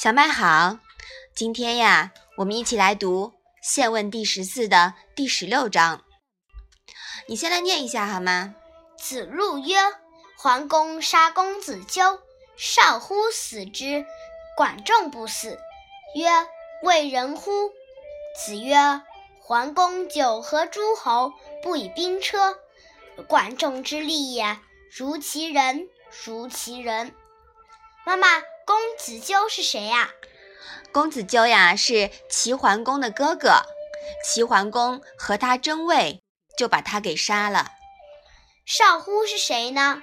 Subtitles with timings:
[0.00, 0.78] 小麦好，
[1.34, 3.26] 今天呀，我们一起来读
[3.60, 6.04] 《宪问》第十四的第十六章。
[7.26, 8.54] 你先来念一下好吗？
[8.96, 9.76] 子路曰
[10.38, 12.20] ：“桓公杀公子纠，
[12.56, 14.06] 少乎死之。
[14.56, 15.58] 管仲不死，
[16.14, 16.28] 曰
[16.84, 17.50] ：‘为人乎？’
[18.38, 18.76] 子曰
[19.42, 22.56] ：‘桓公九合诸侯，不以兵车。
[23.26, 24.60] 管仲之利也，
[24.96, 25.88] 如其人，
[26.24, 27.12] 如其人。’
[28.06, 28.28] 妈妈。”
[28.68, 30.10] 公子纠是谁呀？
[30.92, 33.62] 公子纠呀，是齐桓公的哥哥。
[34.22, 36.22] 齐桓公和他争位，
[36.54, 37.72] 就把他给杀了。
[38.66, 40.02] 少乎是谁呢？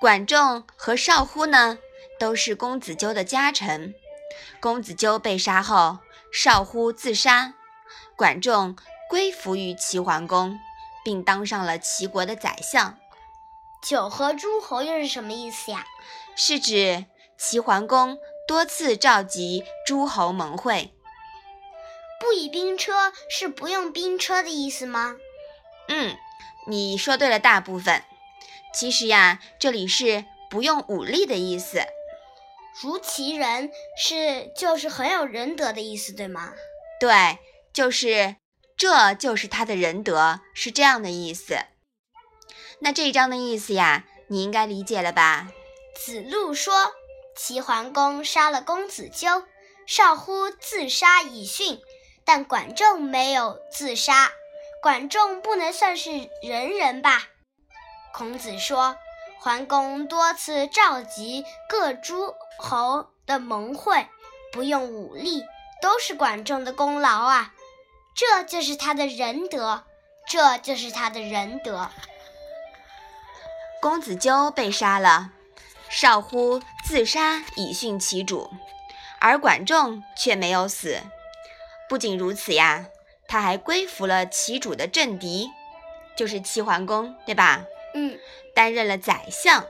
[0.00, 1.78] 管仲和少乎呢，
[2.20, 3.92] 都是公子纠的家臣。
[4.60, 5.98] 公子纠被杀后，
[6.32, 7.54] 少乎自杀，
[8.14, 8.76] 管仲
[9.10, 10.56] 归服于齐桓公，
[11.04, 12.96] 并当上了齐国的宰相。
[13.82, 15.84] 九合诸侯又是什么意思呀？
[16.36, 17.06] 是指。
[17.44, 20.94] 齐桓公多次召集诸侯盟会，
[22.20, 25.16] 不以兵车是不用兵车的意思吗？
[25.88, 26.16] 嗯，
[26.68, 28.04] 你说对了大部分。
[28.72, 31.82] 其实呀，这里是不用武力的意思。
[32.80, 36.52] 如其人是就是很有仁德的意思，对吗？
[37.00, 37.40] 对，
[37.72, 38.36] 就是
[38.76, 41.56] 这就是他的仁德，是这样的意思。
[42.78, 45.48] 那这一章的意思呀，你应该理解了吧？
[45.96, 46.92] 子路说。
[47.36, 49.44] 齐桓公杀了公子纠，
[49.86, 51.80] 少乎自杀以殉，
[52.24, 54.30] 但管仲没有自杀。
[54.82, 57.28] 管仲不能算是仁人吧？
[58.12, 58.96] 孔子说，
[59.38, 64.08] 桓公多次召集各诸侯的盟会，
[64.52, 65.44] 不用武力，
[65.80, 67.54] 都是管仲的功劳啊！
[68.14, 69.84] 这就是他的仁德，
[70.28, 71.88] 这就是他的仁德。
[73.80, 75.30] 公子纠被杀了。
[75.88, 78.50] 少乎自杀以殉其主，
[79.20, 80.98] 而管仲却没有死。
[81.88, 82.86] 不仅如此呀，
[83.28, 85.50] 他还归服了其主的政敌，
[86.16, 87.64] 就是齐桓公，对吧？
[87.94, 88.18] 嗯，
[88.54, 89.66] 担任了宰相。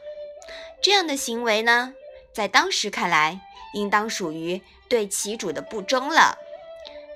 [0.80, 1.94] 这样的行为呢，
[2.32, 3.40] 在当时看来，
[3.74, 6.38] 应当属于对其主的不忠了。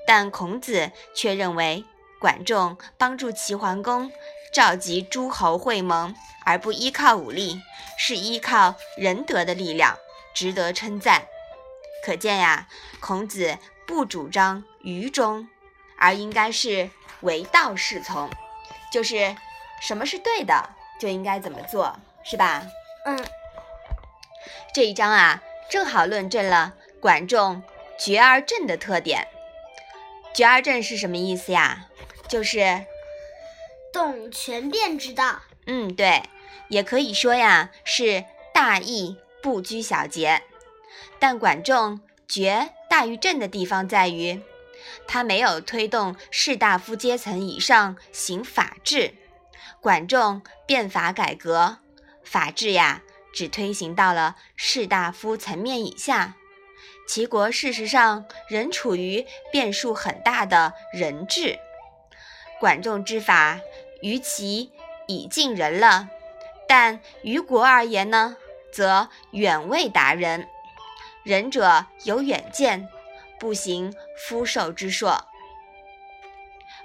[0.07, 1.85] 但孔子却认为，
[2.19, 4.11] 管仲帮助齐桓公。
[4.53, 6.15] 召集诸侯会盟
[6.47, 7.61] 而不依靠武力，
[7.99, 9.99] 是依靠仁德的力量，
[10.33, 11.27] 值得称赞。
[12.03, 12.69] 可见呀，
[13.01, 15.47] 孔子不主张愚忠，
[15.99, 16.89] 而应该是
[17.21, 18.31] 唯道是从，
[18.91, 19.37] 就是
[19.83, 22.63] 什么是对的，就应该怎么做，是吧？
[23.05, 23.23] 嗯。
[24.73, 27.63] 这一章啊，正好论证了管仲
[27.99, 29.29] 绝而正的特点。
[30.33, 31.89] 绝而正是什么意思呀？
[32.29, 32.85] 就是。
[33.93, 36.23] 懂权变之道，嗯，对，
[36.69, 40.43] 也可以说呀是大义不拘小节。
[41.19, 44.43] 但管仲绝大于正的地方在于，
[45.09, 49.15] 他没有推动士大夫阶层以上行法治。
[49.81, 51.79] 管仲变法改革，
[52.23, 56.35] 法治呀只推行到了士大夫层面以下。
[57.09, 61.59] 齐国事实上仍处于变数很大的人治。
[62.61, 63.61] 管仲之法。
[64.03, 64.71] 于其
[65.09, 66.11] 已尽人了，
[66.69, 68.37] 但于国而言呢，
[68.71, 70.47] 则远未达人。
[71.25, 72.89] 仁者有远见，
[73.41, 75.27] 不行夫受之硕。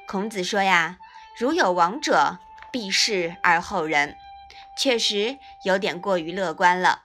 [0.08, 0.98] 孔子说呀，
[1.38, 2.40] 如有王者，
[2.72, 4.16] 必是而后仁，
[4.78, 7.04] 确实有点过于乐观了。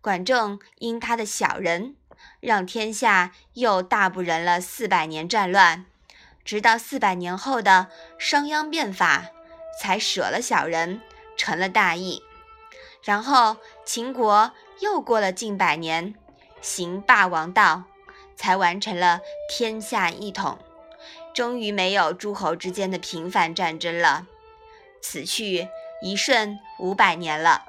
[0.00, 1.96] 管仲因他的小人，
[2.40, 5.84] 让天下又大不仁了四百年战乱。
[6.46, 9.26] 直到四百年后的商鞅变法，
[9.82, 11.02] 才舍了小人，
[11.36, 12.22] 成了大义。
[13.02, 16.14] 然后秦国又过了近百年，
[16.62, 17.82] 行霸王道，
[18.36, 19.20] 才完成了
[19.50, 20.58] 天下一统，
[21.34, 24.26] 终于没有诸侯之间的频繁战争了。
[25.02, 25.68] 此去
[26.00, 27.64] 一瞬五百年了。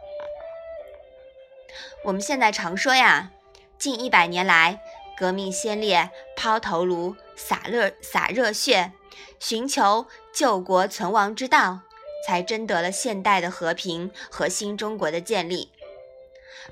[2.03, 3.31] 我们现在常说呀，
[3.77, 4.79] 近一百年来。
[5.17, 8.91] 革命先烈抛头颅、洒热洒热血，
[9.39, 11.79] 寻求救国存亡之道，
[12.25, 15.71] 才争得了现代的和平和新中国的建立。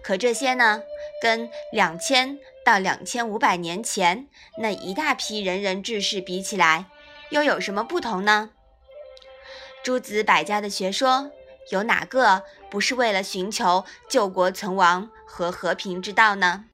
[0.04, 0.84] 可这些呢，
[1.22, 4.28] 跟两千到两千五百年前
[4.60, 6.86] 那一大批仁人志士比起来，
[7.30, 8.52] 又有什么不同呢？
[9.84, 11.32] 诸子百家的学说，
[11.72, 16.66] 有哪个不是为了寻求救国存亡和和平之道呢？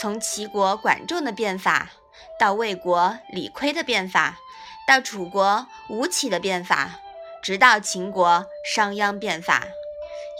[0.00, 1.90] 从齐国管仲的变法，
[2.38, 4.38] 到魏国李悝的变法，
[4.86, 6.98] 到楚国吴起的变法，
[7.42, 9.66] 直到秦国商鞅变法，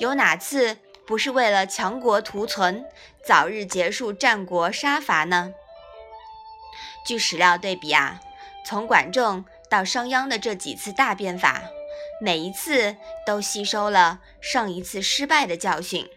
[0.00, 2.86] 有哪次不是为了强国图存，
[3.22, 5.52] 早日结束战国杀伐呢？
[7.04, 8.18] 据史料对比啊，
[8.64, 11.64] 从管仲到商鞅的这几次大变法，
[12.22, 12.96] 每一次
[13.26, 16.08] 都吸收了上一次失败的教训，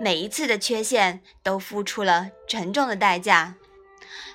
[0.00, 3.54] 每一次的缺陷都付出了沉重的代价。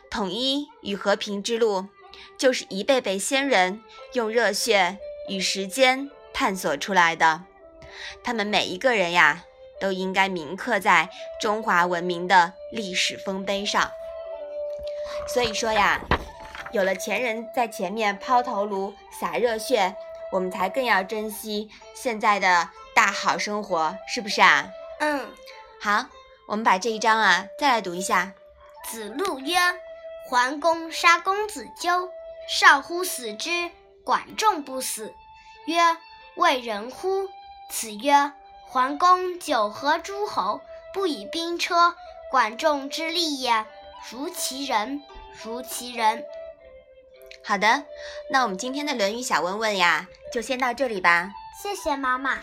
[0.09, 1.87] 统一与和平之路，
[2.37, 3.83] 就是一辈辈先人
[4.13, 4.97] 用热血
[5.27, 7.43] 与时间探索出来的。
[8.23, 9.43] 他们每一个人呀，
[9.79, 11.09] 都应该铭刻在
[11.39, 13.91] 中华文明的历史丰碑上。
[15.27, 16.01] 所以说呀，
[16.71, 19.93] 有了前人在前面抛头颅、洒热血，
[20.31, 24.71] 我们才更要珍惜现在的大好生活，是不是啊？
[24.99, 25.31] 嗯。
[25.81, 26.05] 好，
[26.47, 28.33] 我们把这一章啊再来读一下。
[28.89, 29.55] 子路曰
[30.27, 32.09] ：“桓公杀公子纠，
[32.49, 33.71] 少乎死之。
[34.03, 35.13] 管仲不死。”
[35.67, 35.97] 曰
[36.35, 37.27] ：“为人乎？”
[37.69, 38.33] 子曰
[38.65, 40.61] ：“桓公九合诸侯，
[40.93, 41.95] 不以兵车。
[42.31, 43.65] 管仲之利也，
[44.09, 45.01] 如其人，
[45.43, 46.25] 如其人。”
[47.43, 47.85] 好的，
[48.31, 51.31] 那我们今天的《论语》小问问呀，就先到这里吧。
[51.61, 52.39] 谢谢妈妈。